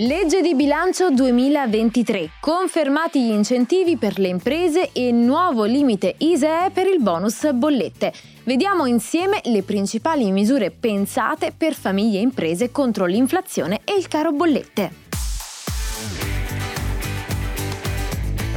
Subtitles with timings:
[0.00, 2.30] Legge di bilancio 2023.
[2.38, 8.12] Confermati gli incentivi per le imprese e nuovo limite ISEE per il bonus bollette.
[8.44, 14.30] Vediamo insieme le principali misure pensate per famiglie e imprese contro l'inflazione e il caro
[14.30, 14.92] bollette.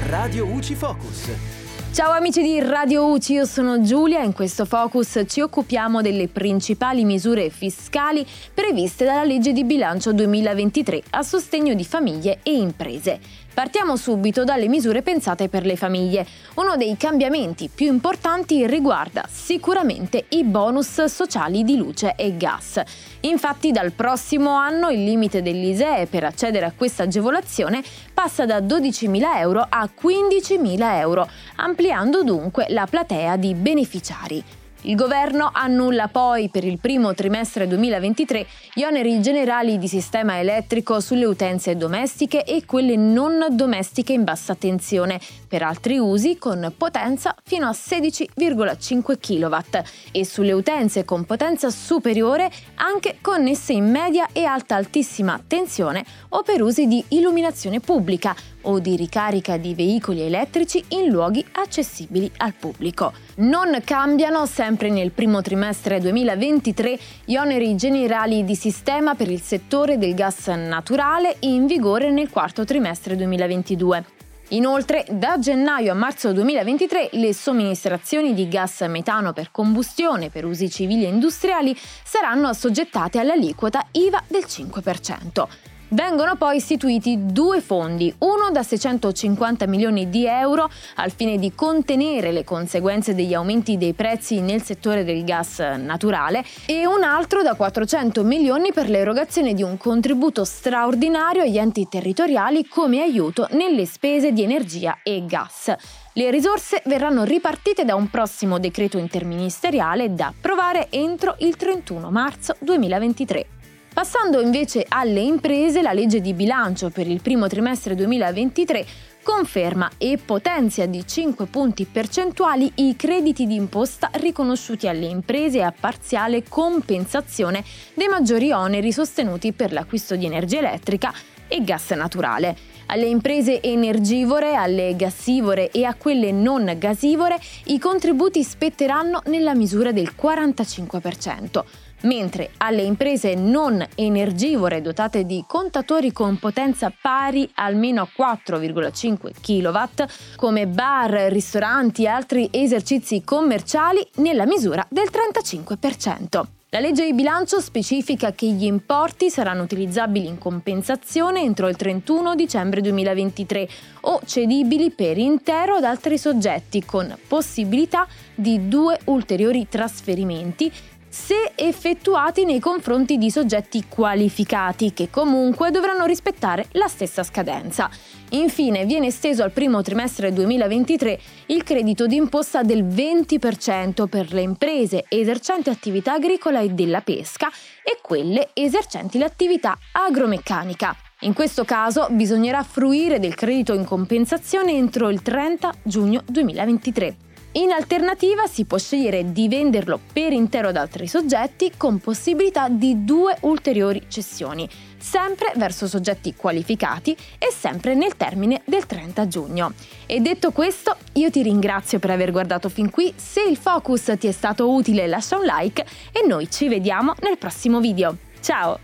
[0.10, 1.61] Radio UCI Focus.
[1.94, 6.30] Ciao amici di Radio UCI, io sono Giulia e in questo focus ci occupiamo delle
[6.30, 13.20] principali misure fiscali previste dalla legge di bilancio 2023 a sostegno di famiglie e imprese.
[13.54, 16.26] Partiamo subito dalle misure pensate per le famiglie.
[16.55, 22.82] Uno dei cambiamenti più importanti riguarda sicuramente i bonus sociali di luce e gas.
[23.21, 29.38] Infatti dal prossimo anno il limite dell'ISEE per accedere a questa agevolazione passa da 12.000
[29.40, 31.27] euro a 15.000 euro,
[31.58, 31.80] ampliando
[32.23, 34.60] dunque la platea di beneficiari.
[34.84, 40.99] Il governo annulla poi per il primo trimestre 2023 gli oneri generali di sistema elettrico
[40.99, 47.35] sulle utenze domestiche e quelle non domestiche in bassa tensione per altri usi con potenza
[47.43, 49.79] fino a 16,5 kW
[50.12, 56.41] e sulle utenze con potenza superiore anche connesse in media e alta altissima tensione o
[56.41, 62.54] per usi di illuminazione pubblica o di ricarica di veicoli elettrici in luoghi accessibili al
[62.54, 63.13] pubblico.
[63.37, 69.97] Non cambiano sempre nel primo trimestre 2023 gli oneri generali di sistema per il settore
[69.97, 74.06] del gas naturale in vigore nel quarto trimestre 2022.
[74.50, 80.69] Inoltre, da gennaio a marzo 2023 le somministrazioni di gas metano per combustione per usi
[80.69, 81.75] civili e industriali
[82.06, 85.71] saranno assoggettate all'aliquota IVA del 5%.
[85.94, 92.31] Vengono poi istituiti due fondi, uno da 650 milioni di euro al fine di contenere
[92.31, 97.56] le conseguenze degli aumenti dei prezzi nel settore del gas naturale e un altro da
[97.56, 104.31] 400 milioni per l'erogazione di un contributo straordinario agli enti territoriali come aiuto nelle spese
[104.31, 105.75] di energia e gas.
[106.13, 112.56] Le risorse verranno ripartite da un prossimo decreto interministeriale da approvare entro il 31 marzo
[112.59, 113.59] 2023.
[113.94, 118.85] Passando invece alle imprese, la legge di bilancio per il primo trimestre 2023
[119.22, 126.44] conferma e potenzia di 5 punti percentuali i crediti d'imposta riconosciuti alle imprese a parziale
[126.47, 131.13] compensazione dei maggiori oneri sostenuti per l'acquisto di energia elettrica
[131.50, 132.56] e gas naturale.
[132.88, 139.91] Alle imprese energivore, alle gassivore e a quelle non gasivore i contributi spetteranno nella misura
[139.91, 141.63] del 45%
[142.01, 150.03] mentre alle imprese non energivore dotate di contatori con potenza pari almeno a 4,5 kW,
[150.35, 156.45] come bar, ristoranti e altri esercizi commerciali, nella misura del 35%.
[156.73, 162.33] La legge di bilancio specifica che gli importi saranno utilizzabili in compensazione entro il 31
[162.33, 163.68] dicembre 2023
[164.03, 170.72] o cedibili per intero ad altri soggetti con possibilità di due ulteriori trasferimenti
[171.12, 177.90] se effettuati nei confronti di soggetti qualificati che comunque dovranno rispettare la stessa scadenza.
[178.30, 185.04] Infine viene esteso al primo trimestre 2023 il credito d'imposta del 20% per le imprese
[185.10, 187.50] esercenti attività agricola e della pesca
[187.84, 190.96] e quelle esercenti l'attività agromeccanica.
[191.24, 197.31] In questo caso bisognerà fruire del credito in compensazione entro il 30 giugno 2023.
[197.53, 203.03] In alternativa si può scegliere di venderlo per intero ad altri soggetti con possibilità di
[203.03, 209.73] due ulteriori cessioni, sempre verso soggetti qualificati e sempre nel termine del 30 giugno.
[210.06, 214.28] E detto questo, io ti ringrazio per aver guardato fin qui, se il focus ti
[214.28, 218.16] è stato utile lascia un like e noi ci vediamo nel prossimo video.
[218.39, 218.79] Ciao!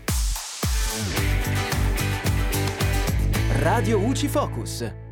[3.60, 5.07] Radio UCI Focus